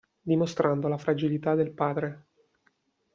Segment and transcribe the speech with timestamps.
[0.25, 2.25] Dimostrando la fragilità del padre.